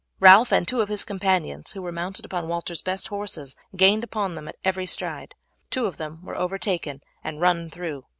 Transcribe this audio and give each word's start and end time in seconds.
Ralph 0.19 0.51
and 0.51 0.67
two 0.67 0.81
of 0.81 0.89
his 0.89 1.05
companions, 1.05 1.73
who 1.73 1.81
were 1.83 1.91
mounted 1.91 2.25
upon 2.25 2.47
Walter's 2.47 2.81
best 2.81 3.09
horses, 3.09 3.55
gained 3.75 4.03
upon 4.03 4.33
them 4.33 4.47
at 4.47 4.55
every 4.63 4.87
stride. 4.87 5.35
Two 5.69 5.85
of 5.85 5.97
them 5.97 6.25
were 6.25 6.35
overtaken 6.35 7.03
and 7.23 7.39
run 7.39 7.69
through. 7.69 8.05